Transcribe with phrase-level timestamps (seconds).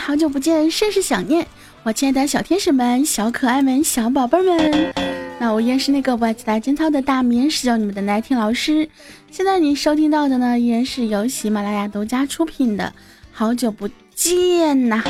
[0.00, 1.46] 嗨，好久不见，甚是想念，
[1.82, 4.94] 我亲爱的小天使们、小可爱们、小宝贝们。
[5.38, 8.88] 那我依然是那个不爱其他贞操的大棉，是叫你们的奶听老师。
[9.30, 12.90] 现在你收听到的呢，依然是由喜马拉雅独家出品的。
[13.30, 15.02] 好久不见呐！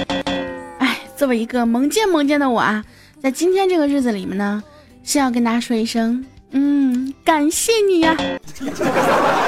[0.79, 2.85] 哎，作为一个萌见萌见的我啊，
[3.23, 4.63] 在今天这个日子里面呢，
[5.05, 8.17] 先要跟大家说一声，嗯，感谢你呀。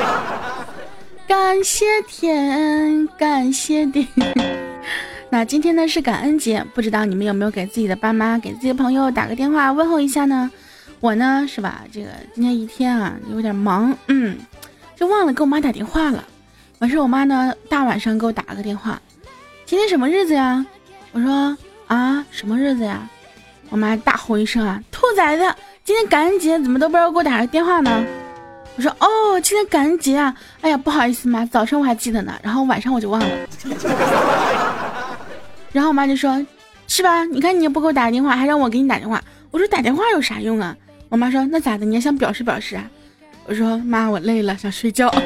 [1.26, 4.06] 感谢天，感谢地。
[5.32, 10.50] 那今天呢是感恩节，不知道你们有没有给自己的爸妈、给自己的朋友打个电话问候一下呢？
[11.00, 14.36] 我呢是吧，这个今天一天啊有点忙，嗯，
[14.94, 16.22] 就忘了给我妈打电话了。
[16.80, 19.00] 完事我妈呢大晚上给我打了个电话，
[19.64, 20.66] 今天什么日子呀？
[21.12, 23.08] 我说啊什么日子呀？
[23.70, 28.04] 我妈大吼一声啊，兔崽子，今天感恩节怎么都不知道给我打个电话呢？
[28.76, 30.34] 我说哦，今天感恩节啊！
[30.60, 33.28] 哎呀，不好意思妈，早上我还记得呢，然后晚上我就忘了。
[35.72, 36.44] 然后我妈就说
[36.86, 37.24] ：“是吧？
[37.24, 40.76] 你看你也不给我打电话，还让我给你打电话。”我说：“打电话有啥用啊？”
[41.08, 41.84] 我妈说：“那咋的？
[41.84, 42.84] 你还想表示表示啊？”
[43.46, 45.12] 我说：“妈，我累了，想睡觉。”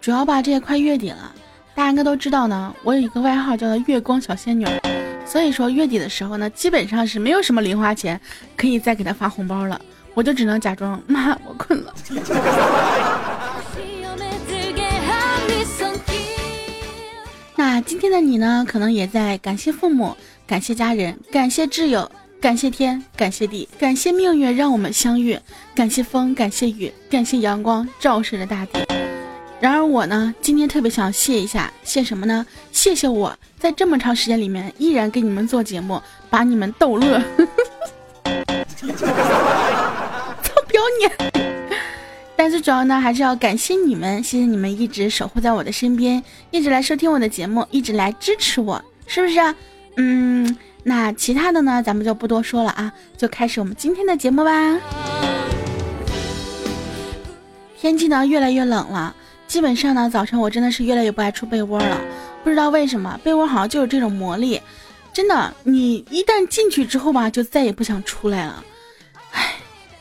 [0.00, 1.32] 主要吧，这也快月底了，
[1.74, 2.74] 大家应该都知道呢。
[2.82, 4.66] 我有一个外号叫做“月光小仙女”，
[5.26, 8.20] 所以说月底的时候呢，基本上是没有什么零花钱
[8.56, 9.80] 可以再给她发红包了。
[10.14, 11.92] 我就只能假装妈，我困了。
[17.58, 18.66] 那今天的你呢？
[18.68, 20.14] 可能也在感谢父母，
[20.46, 25.38] 感谢家人，感谢挚友，感谢天，感谢地，感谢命运让我们相遇，
[25.74, 28.86] 感谢风，感谢雨，感谢阳光照射着大地。
[29.58, 32.46] 然而我呢，今天特别想谢一下，谢什么呢？
[32.72, 35.98] 谢谢我在这么长时间里面依然给你们做节目，
[36.28, 37.22] 把你们逗乐。
[40.68, 41.35] 表演，但
[42.56, 49.38] 最主要呢，还是要感谢你们，谢谢你们一直守护在我的身边，一直来收听我的节目，一直来支持我，是不是？
[49.98, 54.80] 嗯，那其他的呢，咱们就不多说了啊，就开始我们今天的节目吧。
[57.78, 59.14] 天气呢越来越冷了，
[59.46, 62.00] 基本上呢早晨我真的是越来越不爱出被窝了，
[62.42, 64.58] 不知道为什么，被窝好像就有这种魔力，
[65.12, 68.64] 真的，你一旦进去之后吧，就再也不想出来了。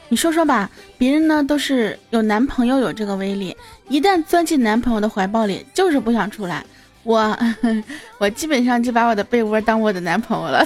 [0.08, 3.56] 你说说吧，别人呢都是有男朋友有这个威力，
[3.90, 6.64] 一旦钻进男朋友的怀抱里，就是不想出来。
[7.04, 7.38] 我
[8.18, 10.66] 我基本上就把我的被窝当我的男朋友了。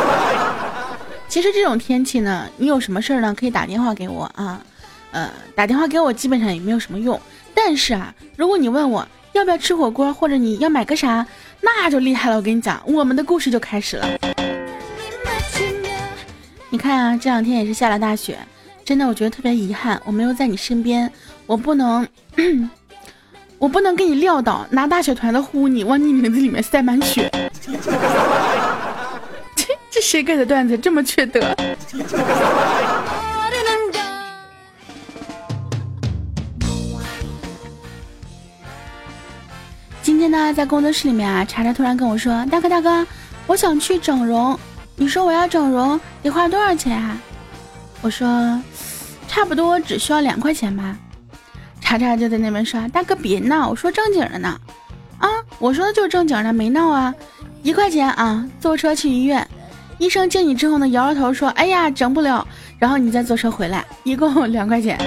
[1.28, 4.60] 其实这种天气呢，你有什么事儿呢，可以打电话给我啊，
[5.12, 7.18] 呃，打电话给我基本上也没有什么用。
[7.54, 11.26] 但是啊，如果你问我要不要吃火锅，或者你要买个啥，
[11.60, 12.36] 那就厉害了。
[12.36, 14.06] 我跟你讲，我们的故事就开始了。
[16.72, 18.38] 你看啊，这两天也是下了大雪，
[18.84, 21.10] 真的，我觉得特别遗憾，我没有在你身边，
[21.44, 22.06] 我不能，
[23.58, 27.28] 我不能给你撂倒，拿大雪团子呼你，往你名字里面塞满雪。
[29.56, 31.40] 这 这谁给的段子这么缺德？
[40.02, 43.04] 今天呢，在工作室里面啊，查查突然跟我说：“大哥大哥，
[43.48, 44.56] 我想去整容。”
[45.00, 47.16] 你说我要整容得花多少钱啊？
[48.02, 48.28] 我说，
[49.26, 50.94] 差不多只需要两块钱吧。
[51.80, 54.60] 查查就在那边说：“大哥别闹，我说正经的呢。”
[55.16, 55.26] 啊，
[55.58, 57.14] 我说的就是正经的，没闹啊。
[57.62, 59.48] 一块钱啊，坐车去医院，
[59.96, 62.46] 医生见你之后呢，摇摇头说：“哎呀，整不了。”
[62.78, 64.98] 然后你再坐车回来，一共两块钱。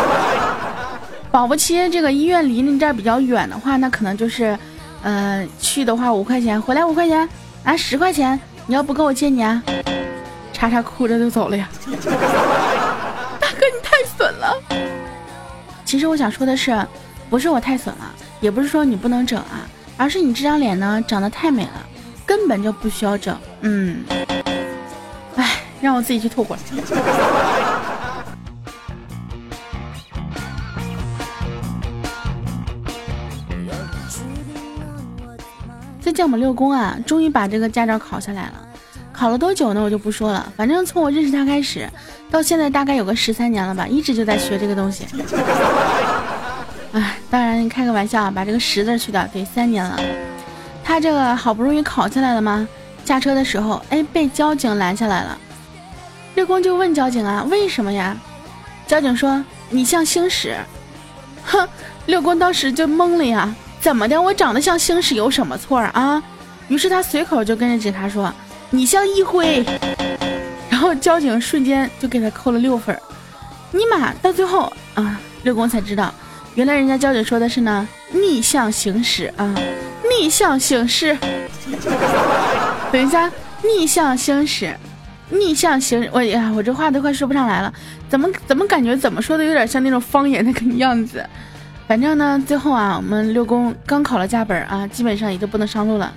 [1.32, 4.58] 保不齐这个医院离你这儿比较远的话，那可能就是，
[5.02, 7.26] 呃，去的话五块钱，回来五块钱，
[7.64, 8.38] 啊，十块钱。
[8.66, 9.62] 你要不跟我借你啊？
[10.52, 11.68] 叉叉哭着就走了呀！
[13.38, 14.60] 大哥，你太损了。
[15.84, 16.76] 其实我想说的是，
[17.30, 21.86] 不是我太损了，也不是说你不能整啊，而是你这张脸呢长得太美了，
[22.24, 23.38] 根本就不需要整。
[23.60, 24.02] 嗯，
[25.36, 26.58] 哎，让我自己去吐会儿。
[36.16, 38.52] 最近我们六公啊，终于把这个驾照考下来了。
[39.12, 39.82] 考了多久呢？
[39.82, 40.50] 我就不说了。
[40.56, 41.86] 反正从我认识他开始，
[42.30, 45.04] 到现在大概有个十三年了吧，一直就在学这个东西。
[46.92, 50.00] 哎，当然开个玩笑啊，把这个十字去掉，得三年了。
[50.82, 52.66] 他这个好不容易考下来了吗？
[53.04, 55.36] 驾车的时候，哎，被交警拦下来了。
[56.34, 58.16] 六公就问交警啊，为什么呀？
[58.86, 60.56] 交警说你像星矢。
[61.44, 61.68] 哼，
[62.06, 63.54] 六公当时就懵了呀。
[63.86, 64.20] 怎么的？
[64.20, 66.20] 我长得像星矢有什么错啊？
[66.66, 68.34] 于是他随口就跟着警察说
[68.68, 69.64] ：“你像一辉。”
[70.68, 72.98] 然后交警瞬间就给他扣了六分。
[73.70, 76.12] 尼玛，到最后啊，六公才知道，
[76.56, 79.54] 原来人家交警说的是呢，逆向行驶啊，
[80.10, 81.16] 逆向行驶。
[82.90, 83.30] 等一下，
[83.62, 84.74] 逆向行驶，
[85.30, 87.72] 逆向行，我呀，我这话都快说不上来了，
[88.08, 91.24] 怎么怎么感觉怎么说的有点像那种方言那个样子。
[91.86, 96.12] 反正呢，最后啊，我们六公刚考了驾本啊，基本上也就不能上路了。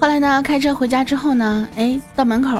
[0.00, 2.58] 后来呢，开车回家之后呢，哎，到门口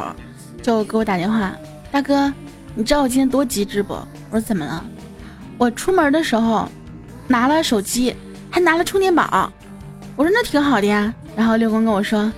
[0.63, 1.51] 就给我打电话，
[1.91, 2.31] 大哥，
[2.75, 3.95] 你知道我今天多机智不？
[4.31, 4.85] 我说怎么了？
[5.57, 6.69] 我出门的时候
[7.27, 8.15] 拿了手机，
[8.51, 9.51] 还拿了充电宝。
[10.15, 11.13] 我说那挺好的呀。
[11.35, 12.31] 然后六公跟我说，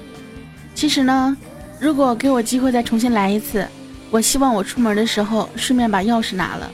[0.77, 1.37] 其实呢，
[1.81, 3.67] 如果给我机会再重新来一次。
[4.15, 6.71] 我希望我出门的时候顺便把钥匙拿了。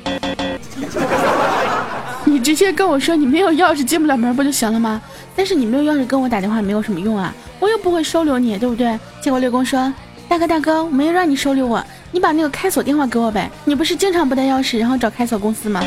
[2.22, 5.00] 你直接跟我说你没有钥匙进不了门不就行了吗？
[5.34, 9.00] 但是你没有钥匙跟我打电话没有什么用啊，我又不会收留你，对不对？
[9.22, 9.90] 结果六公说
[10.28, 11.82] ：“大哥大哥，我没有让你收留我，
[12.12, 13.50] 你把那个开锁电话给我呗。
[13.64, 15.82] 你不是经常不带钥匙，然后找开锁公司吗？”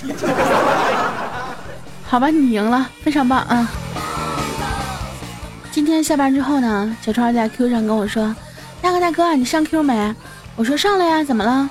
[2.08, 3.70] 好吧，你赢了，非常棒啊！
[5.70, 8.34] 今天下班之后呢，小川在 Q 上跟我说
[8.80, 10.14] ：“大哥大哥，你上 Q 没？”
[10.54, 11.68] 我说上了呀，怎么了？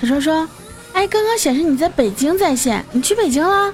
[0.00, 0.48] 小川说
[0.92, 3.72] ：“哎，刚刚显示你在北京在线，你去北京了？”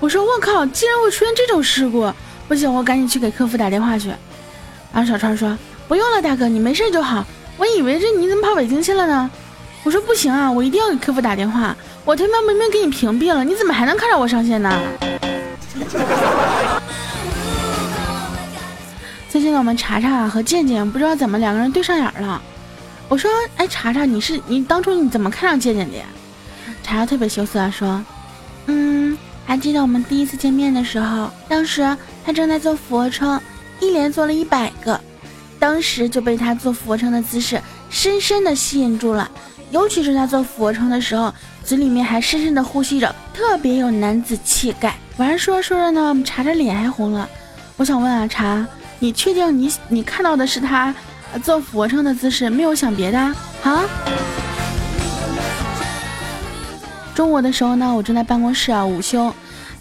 [0.00, 2.12] 我说：“我靠，竟然会出现这种事故！
[2.46, 4.08] 不行，我赶紧去给客服打电话去。”
[4.92, 5.56] 然后小川说
[5.88, 7.24] ：“不用了，大哥，你没事就好。
[7.56, 9.30] 我以为这你怎么跑北京去了呢？”
[9.82, 11.74] 我说：“不行啊，我一定要给客服打电话。
[12.04, 14.70] 我他妈明明给你屏蔽了，你怎么还能看着我上线呢？”
[19.30, 22.40] 最近呢，我们查查和健健不知道怎么两个人对上眼了。
[23.08, 25.96] 我说，哎，查查，你是你当初你怎么看上健健的？
[25.96, 26.04] 呀？
[26.82, 28.02] 查查特别羞涩啊，说，
[28.66, 29.16] 嗯，
[29.46, 33.40] 还记得我们第一次见面的时候，当时他正在做俯卧撑，
[33.80, 35.00] 一连做了一百个，
[35.58, 39.30] 当时就被他做俯卧撑的姿势深深的吸引住了，
[39.70, 44.96] 尤其是他做俯卧撑的时候，嘴里面还深深的呼吸着，特别有男子气概。
[45.18, 47.28] 完了说着说着呢，查查脸还红了。
[47.76, 48.66] 我想问啊，查，
[48.98, 50.94] 你确定你你看到的是他？
[51.42, 53.84] 做俯卧撑的姿势，没有想别的啊。
[57.14, 59.32] 中午的时候呢，我正在办公室啊午休，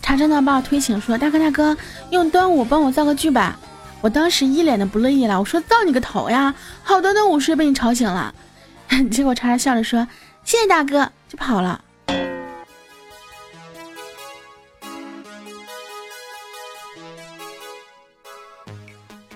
[0.01, 1.75] 查查呢把我推醒，说：“大哥大哥，
[2.11, 3.57] 用端午帮我造个句吧。”
[4.01, 6.53] 我当时一脸的不乐意了，我说：“造你个头呀！
[6.83, 8.33] 好端端午睡被你吵醒了。
[9.09, 10.07] ”结果查查笑着说
[10.43, 11.79] ：“谢谢大哥。”就跑了。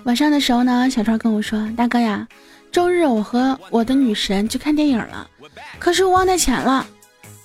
[0.07, 2.25] 晚上的时候呢，小川跟我说：“大哥呀，
[2.71, 5.30] 周日我和我的女神去看电影了，
[5.77, 6.86] 可是我忘带钱了。”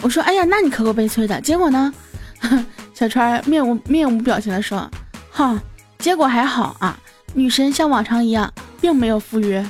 [0.01, 1.93] 我说：“哎呀，那你可够悲催的。”结果呢，
[2.95, 4.89] 小川面无面无表情的说
[5.29, 5.61] ：“哈，
[5.99, 6.97] 结果还好啊，
[7.35, 8.49] 女神像往常一样，
[8.81, 9.69] 并没有赴约。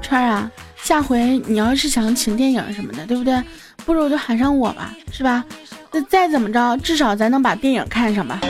[0.00, 3.38] 川啊，下回你要是想请电影什么的，对不对？
[3.84, 5.44] 不如就喊上我吧，是吧？
[5.92, 8.40] 那再怎么着，至少咱能把电影看上吧。”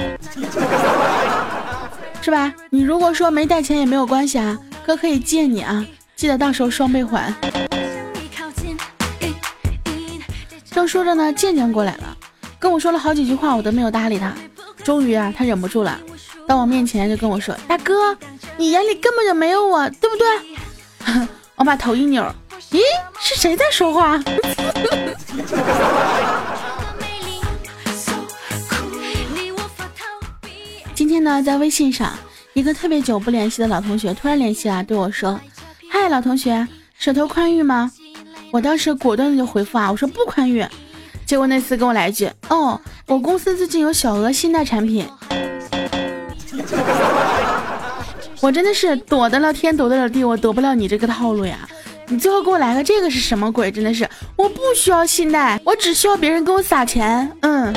[2.25, 2.55] 是吧？
[2.71, 5.85] 你如果说没带钱也没有关系啊，哥可以借你啊，
[6.17, 7.31] 记得到时候双倍还。
[10.71, 12.17] 正说着呢，健健过来了，
[12.59, 14.33] 跟我说了好几句话，我都没有搭理他。
[14.83, 16.00] 终于啊，他忍不住了，
[16.49, 18.16] 到我面前就跟我说：“大哥，
[18.57, 20.26] 你眼里根本就没有我，对不对？”
[21.57, 22.25] 我把头一扭，
[22.71, 22.81] 咦，
[23.21, 24.19] 是谁在说话？
[31.14, 32.12] 天呢，在微信上，
[32.54, 35.38] 一个特别久不联系的老同学突然联系了，对我说
[35.88, 36.66] ：“嗨，老同学，
[36.99, 37.88] 手头宽裕吗？”
[38.50, 40.66] 我当时果断的就回复啊，我说不宽裕。
[41.25, 45.06] 结果那次跟我来一句：“哦，我公司最近有小额信贷产品。”
[48.40, 51.56] 我真的是躲得了天，躲得了地，我躲不了你这个套路呀！
[52.09, 53.71] 你最后给我来个这个是什么鬼？
[53.71, 57.30] 真的是，我不需要信贷，我只需要别人给我撒钱。
[57.42, 57.73] 嗯。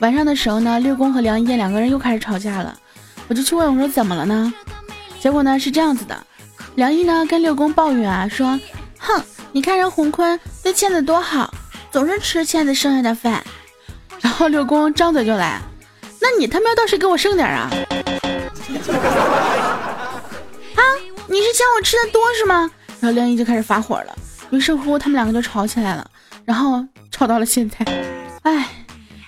[0.00, 2.78] 晚上的时候呢，六公和梁一两个人又开始吵架了，
[3.26, 4.52] 我就去问我说怎么了呢？
[5.18, 6.16] 结果呢是这样子的，
[6.76, 8.58] 梁一呢跟六公抱怨啊说，
[8.98, 11.52] 哼，你看人洪坤对倩子多好，
[11.90, 13.42] 总是吃倩子剩下的饭。
[14.20, 15.60] 然后六公张嘴就来，
[16.20, 17.68] 那你他喵倒是给我剩点啊！
[20.76, 20.82] 啊，
[21.26, 22.70] 你是嫌我吃的多是吗？
[23.00, 24.16] 然后梁一就开始发火了，
[24.50, 26.08] 于是乎他们两个就吵起来了，
[26.44, 27.78] 然后吵到了现在，
[28.42, 28.68] 哎。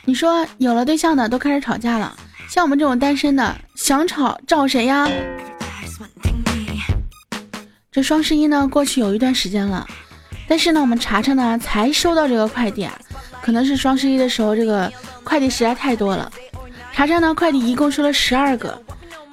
[0.05, 2.17] 你说有了对象的都开始吵架了，
[2.49, 5.09] 像我们这种单身的想吵找谁呀？
[7.93, 9.87] 这双十一呢过去有一段时间了，
[10.49, 12.99] 但是呢我们查查呢才收到这个快递，啊，
[13.43, 14.91] 可能是双十一的时候这个
[15.23, 16.31] 快递实在太多了。
[16.93, 18.81] 查查呢快递一共收了十二个，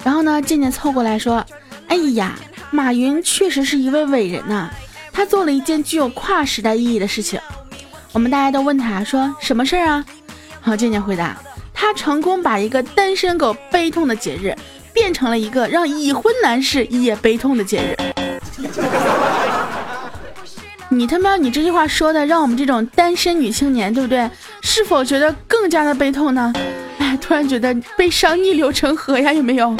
[0.04, 1.44] 然后呢渐渐凑过来说，
[1.88, 2.34] 哎呀，
[2.70, 4.70] 马云确实是一位伟人呐，
[5.12, 7.40] 他做了一件具有跨时代意义的事情。
[8.12, 10.04] 我们大家都问他说什么事儿啊？
[10.68, 11.34] 好，健健回答，
[11.72, 14.54] 他成功把一个单身狗悲痛的节日，
[14.92, 17.96] 变成了一个让已婚男士也悲痛的节日。
[20.90, 24.30] 你他妈，你这句话说的，让我们这种单身女青年，对不对？
[24.60, 26.52] 是否觉得更加的悲痛呢？
[26.98, 29.74] 哎，突然觉得悲伤逆流成河呀，有没有？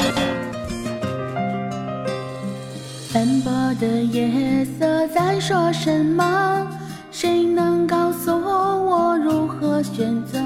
[3.13, 6.67] 斑驳的夜色在说什么？
[7.11, 10.39] 谁能告诉我如何选择？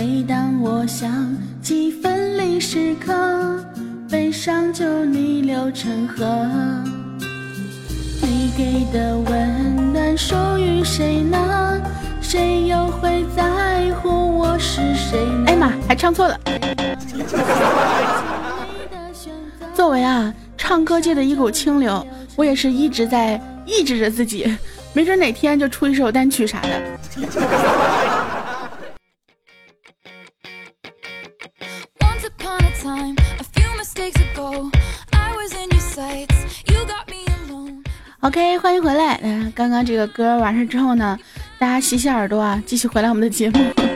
[0.00, 3.12] 每当我想起分离时刻，
[4.08, 6.24] 悲伤就逆流成河。
[8.22, 11.82] 你给的温暖属于谁呢？
[12.20, 15.46] 谁又会在乎我是谁呢？
[15.48, 16.38] 哎妈，还唱错了。
[19.74, 20.32] 作为啊。
[20.56, 24.54] 唱歌界的一股清流，我也是一直在抑制着自己，
[24.92, 26.68] 没准哪天就出一首单曲啥的。
[38.20, 39.14] OK，欢迎回来。
[39.22, 41.18] 嗯，刚刚这个歌完事之后呢，
[41.58, 43.87] 大家洗洗耳朵啊，继续回来我们的节目。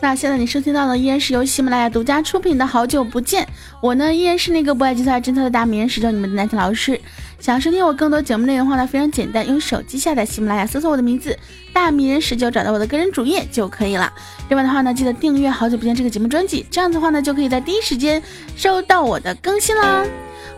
[0.00, 3.42] 那现在你收听到的依然是由喜马拉雅独家出品的《好久不见》，
[3.80, 7.00] 我呢依然是那个不爱计算、侦测的大名人十九，你们的男神老师。
[7.40, 11.36] 想要收听我更多节目内容的话呢，非常简单，用手机下载喜马拉雅，搜索我的名字
[11.74, 14.12] “大名人十九”，找到我的个人主页就可以了。
[14.48, 18.22] 另外的话呢，记得订阅《好久不见》这个节目专辑，这样子的话呢，就可以在第一时间
[18.56, 20.04] 收到我的更新啦。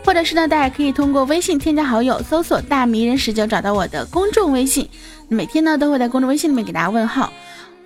[0.04, 4.88] 或者是呢，大家可以通过微信添加好友，搜索“大名人十九”，找到我的公众微信，
[5.28, 7.32] 每天呢都会在公众微信里面给大家问号。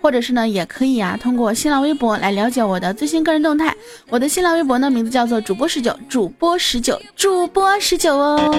[0.05, 3.75] 或者是呢，也可以啊，通过新浪微博来了解我的最新个人动态。
[4.11, 8.55] 我的新浪微博呢，名字叫做主播十九，主播十九，主播十九哦。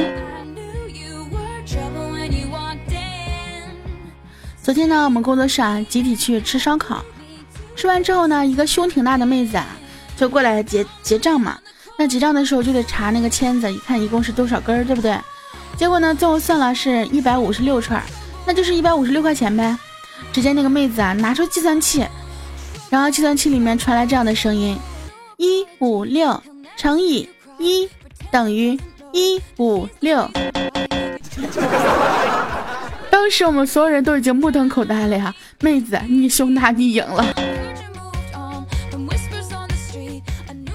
[4.63, 7.05] 昨天呢，我们工作室啊，集体去吃烧烤，
[7.75, 9.67] 吃完之后呢，一个胸挺大的妹子啊，
[10.17, 11.59] 就过来结结账嘛。
[11.95, 15.15] 那结账的时候就得查那个签子，一看一共是多少根儿，对不对？
[15.77, 18.01] 结果呢，最后算了是一百五十六串，
[18.47, 19.77] 那就是一百五十六块钱呗。
[20.31, 22.05] 只见那个妹子啊，拿出计算器，
[22.89, 24.77] 然后计算器里面传来这样的声音：
[25.37, 26.41] 一五六
[26.77, 27.27] 乘以
[27.59, 27.89] 一
[28.31, 28.79] 等于
[29.11, 30.29] 一五六。
[33.09, 35.33] 当时我们所有人都已经目瞪口呆了呀！
[35.61, 37.25] 妹子，你胸大，你赢了。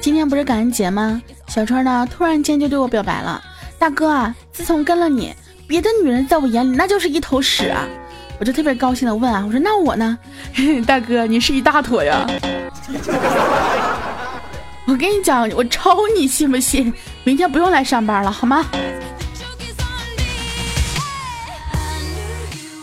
[0.01, 1.21] 今天不是感恩节吗？
[1.47, 3.43] 小川呢，突然间就对我表白了
[3.79, 5.35] ：“大哥啊，自从跟了你，
[5.69, 7.87] 别的女人在我眼里那就是一头屎啊！”
[8.41, 10.19] 我就特别高兴的问啊，我说那我呢？
[10.87, 12.27] 大哥，你是一大坨呀！
[14.87, 16.91] 我跟你讲，我抽你信不信？
[17.23, 18.65] 明天不用来上班了，好吗？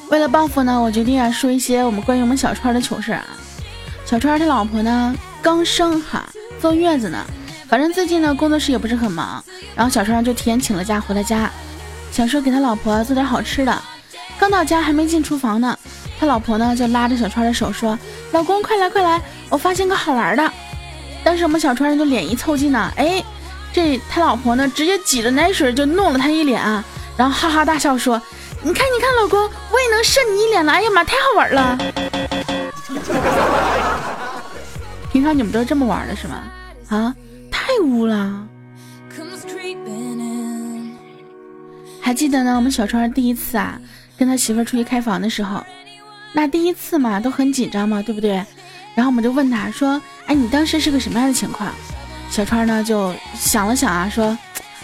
[0.09, 3.25] 为了报复呢，我决定啊说一些我们关于我们小川的糗事啊。
[4.05, 6.23] 小川他老婆呢刚生哈，
[6.61, 7.25] 坐月子呢，
[7.67, 9.43] 反正最近呢工作室也不是很忙，
[9.75, 11.49] 然后小川就提前请了假回了家，
[12.11, 13.81] 想说给他老婆做点好吃的。
[14.39, 15.77] 刚到家还没进厨房呢，
[16.19, 17.97] 他老婆呢就拉着小川的手说
[18.31, 20.51] ：“老公，快来快来，我发现个好玩的。”
[21.23, 23.23] 当时我们小川人就脸一凑近呢，哎，
[23.73, 26.83] 这他老婆呢直接挤着奶水就弄了他一脸啊，
[27.17, 28.21] 然后哈哈大笑说
[28.63, 30.71] ：“你看你看，老公，我也能射你一脸了！
[30.71, 31.77] 哎呀妈，太好玩了！”
[35.11, 36.43] 平常你们都是这么玩的是吗？
[36.89, 37.13] 啊，
[37.51, 38.47] 太污了！
[41.99, 43.77] 还记得呢，我们小川第一次啊。
[44.17, 45.63] 跟他媳妇儿出去开房的时候，
[46.33, 48.43] 那第一次嘛都很紧张嘛，对不对？
[48.95, 51.71] 然后我们就问他说：“哎，你当时是个什么样的情况？”
[52.29, 54.37] 小川呢就想了想啊，说：“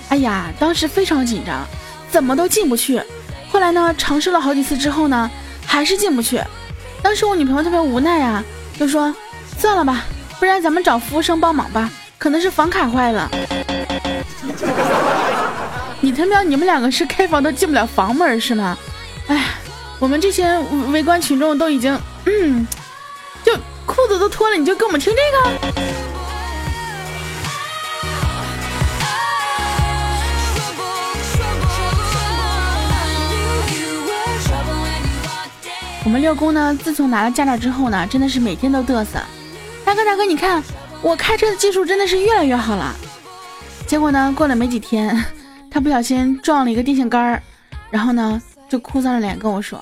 [0.10, 1.66] 哎呀，当时非常紧张，
[2.12, 3.02] 怎么都进不去。
[3.52, 5.30] 后来呢，尝试了好几次之后呢，
[5.66, 6.40] 还是进不去。
[7.02, 8.44] 当时我女朋友特别无奈啊，
[8.78, 9.14] 就说：
[9.58, 10.06] 算了吧，
[10.40, 13.30] 不然咱们找服务生帮忙吧，可能是房卡坏了。
[16.00, 18.78] 你他喵，你们两个是开房都进不了房门是吗？”
[19.28, 19.56] 哎，
[20.00, 20.58] 我们这些
[20.92, 22.68] 围观群众都已经，嗯，
[23.44, 23.54] 就
[23.86, 25.84] 裤子都脱了，你就给我们听这个？
[36.06, 39.20] 我们六公呢，自从拿了驾照之后呢，真的是每天都嘚瑟。
[39.86, 40.62] 大哥大哥，你看
[41.02, 42.94] 我开车的技术真的是越来越好了。
[43.88, 45.24] 结果呢，过了没几天，
[45.72, 47.42] 他不小心撞了一个电线杆儿，
[47.90, 48.42] 然后呢。
[48.74, 49.80] 就哭丧着脸跟我说：“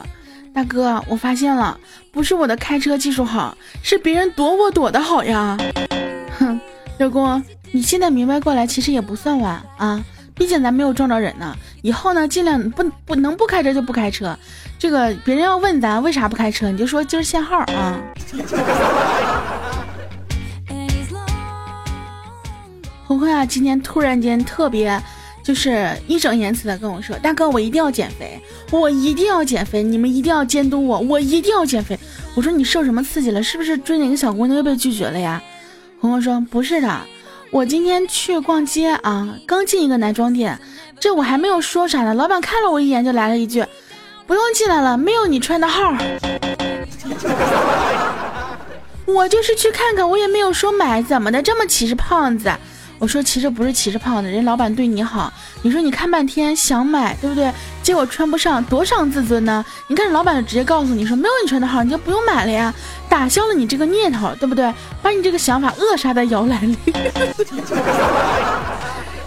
[0.53, 1.79] 大哥，我发现了，
[2.11, 5.57] 不是我的开车技术好，是别人躲我躲的好呀。”
[6.37, 6.59] 哼，
[6.97, 10.03] 六公，你现在明白过来，其实也不算晚啊。
[10.35, 11.55] 毕竟咱没有撞着人呢。
[11.83, 14.37] 以后呢，尽量不不能不开车就不开车。
[14.77, 17.97] 这个别人要问咱为啥不开车，你就说今儿限号啊。
[23.07, 25.01] 红红啊，今天突然间特别，
[25.43, 31.97] 就是义正言辞的跟我说：“大哥，我一定要减肥，我一定要减肥，你们一定要监督我，我一定要减肥。”
[32.35, 33.41] 我说：“你受什么刺激了？
[33.41, 35.41] 是不是追哪个小姑娘又被拒绝了呀？”
[35.99, 37.01] 红红说：“不是的，
[37.49, 40.59] 我今天去逛街啊，刚进一个男装店，
[40.99, 43.65] 这我还没有说啥呢，老板看了我一眼就来了一句
[44.27, 45.93] ：‘不用进来了，没有你穿的号。
[49.07, 52.49] ’我就是去看看，我也没有说买，怎么的这么歧视胖子？”
[53.01, 55.33] 我说其实不是歧视胖子，人老板对你好。
[55.63, 57.51] 你说你看半天想买，对不对？
[57.81, 59.65] 结果穿不上，多伤自尊呢。
[59.87, 62.71] 你看老板就直接告诉你说没有你穿的好，你就不用买了呀，
[63.09, 64.71] 打消了你这个念头，对不对？
[65.01, 66.77] 把你这个想法扼杀在摇篮里。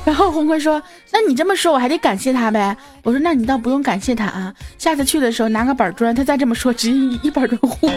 [0.04, 7.90] 然后红坤说：“那你这么说，我还得感谢他呗。”我说：“那你倒不用感谢他啊，下次去的时候拿个板砖，他再这么说，直接一板砖呼。”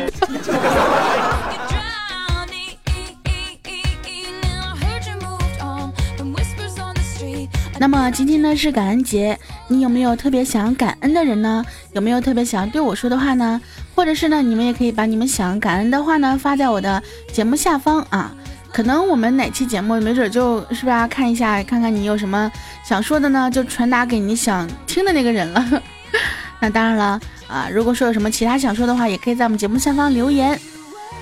[7.79, 11.63] 那么今天呢是感恩节，你有没有特别想感恩的人呢？
[11.93, 13.61] 有没有特别想对我说的话呢？
[13.95, 18.33] 或者是呢，你们也可以把你们想感恩的话呢发在我的节目下方啊。
[18.71, 22.51] 可能我们哪期节目没准就是吧看一下，看看你有什么
[22.83, 25.81] 想说的呢，就传达给你想听的那个人了。
[26.59, 30.59] 那当然了啊，如果说有什么其他想说的话，也可以在我们节目下方留言。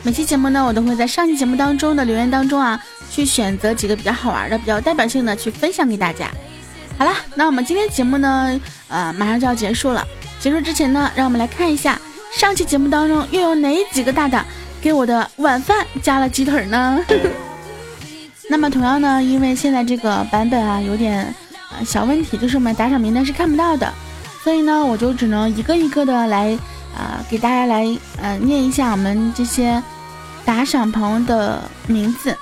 [0.04, 6.30] 每期节目呢，我都会在上期节目当中的留言当中啊，去选择几个比较好玩的、比较代表性的去分享给大家。
[6.98, 10.06] 好了，那我们今天节目呢，呃，马上就要结束了。
[10.40, 12.00] 结束之前呢，让我们来看一下
[12.32, 14.46] 上期节目当中又有哪几个大大
[14.82, 16.98] 给我的晚饭加了鸡腿呢？
[18.50, 21.34] 那么同样呢，因为现在这个版本啊有点
[21.78, 23.92] 呃小问题，就是我们打赏名单是看不到的，
[24.42, 26.58] 所以呢，我就只能一个一个的来
[26.96, 27.86] 啊给大家来
[28.22, 29.84] 呃念一下我们这些
[30.46, 32.38] 打赏朋友的名字。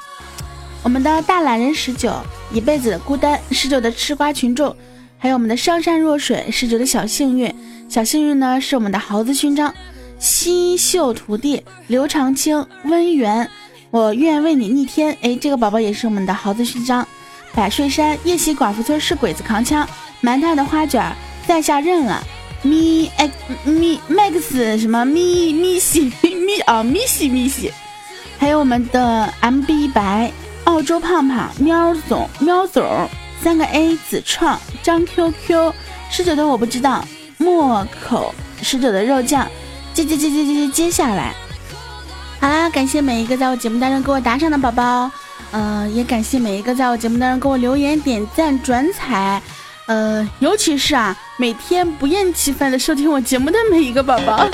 [0.83, 2.13] 我们的大懒人十九。
[2.53, 4.73] 一辈子的孤单，十九的吃瓜群众，
[5.17, 7.53] 还有我们的上善若水，十九的小幸运，
[7.89, 9.73] 小幸运呢是我们的豪子勋章，
[10.19, 13.49] 西秀徒弟刘长青温源，
[13.89, 17.05] 我愿为你逆天，哎，这个宝宝也是我们的豪子勋章，
[17.55, 19.87] 百岁山夜袭寡妇村是鬼子扛枪，
[20.21, 21.03] 馒头的花卷
[21.47, 22.23] 在下认了，
[22.61, 23.27] 咪哎
[23.63, 25.03] 咪 max 什么？
[25.03, 27.71] 咪咪西咪啊咪西咪西，
[28.37, 30.31] 还有我们的 MB 白。
[30.65, 33.07] 澳洲胖胖喵总喵总
[33.41, 35.73] 三个 A 子创张 QQ
[36.09, 37.05] 十九的我不知道
[37.37, 39.47] 莫口十九的肉酱
[39.93, 41.33] 接接接接接接接下来，
[42.39, 45.11] 好啦，感谢每一个在我节目当中给我打赏的宝宝，
[45.51, 49.41] 嗯，也感谢每一个在我节目当中给我留言点赞转采，
[49.87, 54.47] 呃，尤其是啊，每天不厌其烦的收听我节目的每一个宝宝。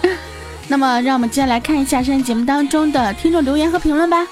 [0.68, 4.26] 那么，让我们接下来看一下上节目当中的听众留言和评论吧。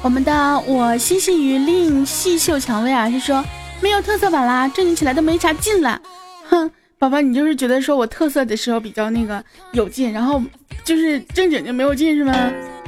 [0.00, 3.44] 我们的我心系于令细秀蔷薇啊，是说
[3.80, 6.00] 没有特色版啦，正经起来都没啥劲了。
[6.48, 10.40] 哼，宝宝，你就是觉得说我特色的时候比较那个有劲，然后
[10.84, 12.32] 就是正经就没有劲是吗？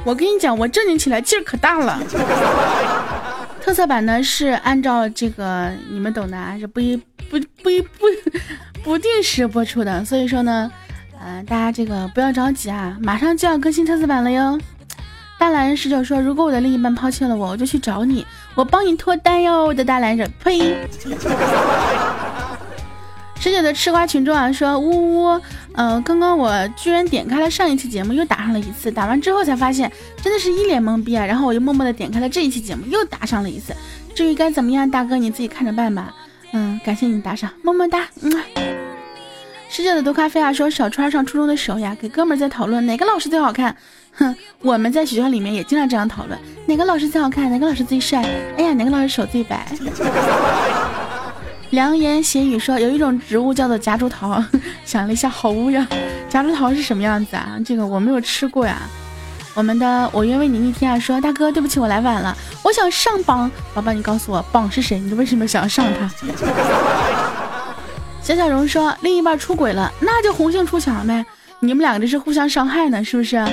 [0.03, 2.01] 我跟你讲，我正经起来劲儿可大了。
[3.61, 6.97] 特色版呢是按照这个你们懂的啊，是不一
[7.29, 8.07] 不不一不
[8.83, 10.71] 不定时播出的，所以说呢，
[11.19, 14.57] 呃，大家这个不要着急啊，马上就要更新特色版了哟。
[15.41, 18.23] 大懒人十九说：“如果我的另一半抛弃了我，我就去找你，
[18.53, 20.59] 我帮你脱单哟。”我的大懒人，呸！
[23.41, 25.41] 十九的吃瓜群众啊说：“呜呜呜，
[25.73, 31.25] 呃，刚刚我居然点开了上一期节目，又打上了一次，打完之后才发现真的是一脸懵逼啊。
[31.25, 33.75] 然后我又默默的点开了这一期节目，又打上了一次。
[34.13, 36.13] 至于该怎么样，大哥你自己看着办吧。
[36.53, 38.07] 嗯，感谢你打赏，么么哒。
[38.21, 38.31] 嗯。
[39.73, 43.73] 世界的毒咖啡啊说：小川上初中的时候呀，给哥们在讨论哪个老师最好看。”
[44.13, 48.21] 哼，我们在学校里面也经常这样讨论，哪个老师最好看，哪个老师最帅，
[48.57, 49.65] 哎呀，哪个老师手最白。
[51.71, 54.43] 良言闲语说有一种植物叫做夹竹桃，
[54.83, 55.81] 想了一下，好无聊。
[56.27, 57.57] 夹竹桃是什么样子啊？
[57.65, 58.81] 这个我没有吃过呀。
[59.53, 64.99] 我们的我愿为你逆天啊说大哥对不起我来晚了，我想上榜，宝宝你告诉我榜是谁？
[64.99, 66.11] 你为什么想要上他？
[68.31, 71.25] 小小荣说另一半出轨了，那就红杏出墙呗，
[71.59, 73.45] 你们两个这是互相伤害呢，是不是？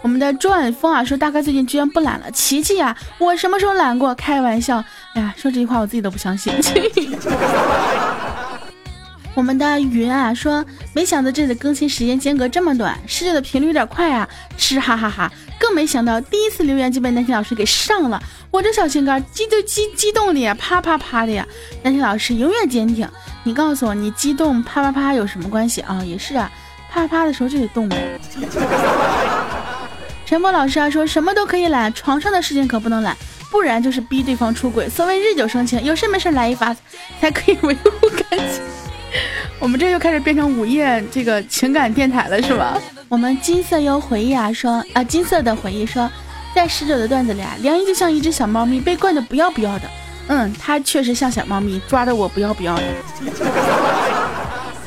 [0.00, 2.96] 我们的周晚风啊说大哥最近居然不懒了，琪琪呀！
[3.18, 4.14] 我什么时候懒过？
[4.14, 4.82] 开玩笑，
[5.14, 6.50] 哎呀，说这句话我自己都不相信。
[9.34, 15.30] 我们的云啊说，没想到这里的更新时间间隔这么短，试着的频率有点快啊，是哈哈哈。
[15.58, 21.46] 更没想到第一次留言就被南天老师给上了，我这小心肝激动激激动的呀，啪啪啪的呀。
[21.82, 23.08] 南天老师永远坚挺。
[23.44, 26.02] 你告诉我，你激动啪啪啪有什么关系啊？
[26.04, 26.50] 也是啊，
[26.90, 28.18] 啪啪的时候就得动呗。
[30.26, 33.16] 陈波老师啊，说什么都可以懒，床上的事情可不能懒，
[33.50, 34.88] 不然就是逼对方出轨。
[34.88, 36.74] 所谓日久生情，有事没事来一发，
[37.20, 38.62] 才可以 维护感情。
[39.58, 42.78] 我们这又开始变成午夜这个情感电台了，是吧？
[43.08, 46.10] 我们金色优回忆啊说啊，金色的回忆说，
[46.54, 49.82] 在使者的段子里啊，梁一就像一只小猫咪被惯的不要不要的。
[50.28, 52.82] 嗯，他确实像小猫咪，抓的我不要不要的。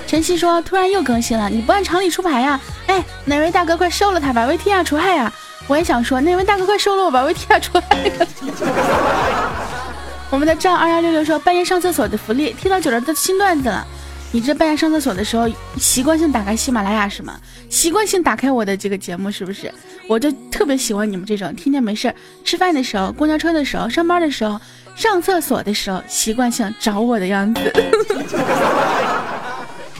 [0.07, 2.59] 晨曦说，突然又更新了，你不按常理出牌呀？
[2.88, 5.31] 哎，哪位大哥快收了他吧，为天下除害呀！
[5.67, 7.97] 我也想说，哪位大哥快收了我吧，为天下除害。
[10.29, 13.86] 我们的赵二幺六六说，半夜上厕所的福利，听到九儿的新段子了。
[14.34, 17.39] 你这半夜上厕所的时候，习惯性打开喜马拉雅是吗？
[17.69, 19.72] 习惯性打开我的这个节目是不是？
[20.08, 24.60] 我就特别喜欢你们这种天天没事吃饭的时候、公交车的时候、上班的时候、
[24.96, 27.62] 上厕所的时候，习惯性找我的样子。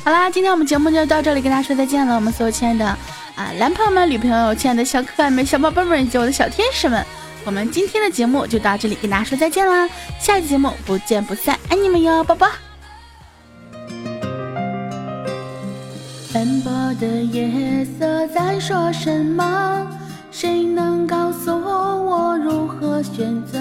[0.04, 2.16] 好啦，今天我们节目就到这里，跟大家说再见了。
[2.16, 2.88] 我们所有亲爱的
[3.36, 7.06] 啊男朋友们、女朋友、亲爱的小可爱们、小宝贝们以及我的小天使们，
[7.46, 9.88] 我们今天的节目就到这里，跟大家说再见啦！
[10.20, 12.50] 下期节目不见不散，爱你们哟，宝宝。
[16.34, 19.88] 斑驳的夜色在说什么？
[20.32, 23.60] 谁能告诉我如何选择？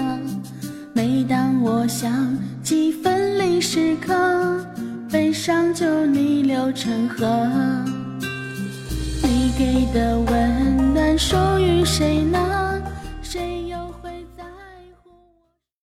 [0.91, 4.65] 每当我想起分离时刻，
[5.11, 7.47] 悲伤就逆流成河。
[9.21, 12.39] 你给的温暖属于谁呢？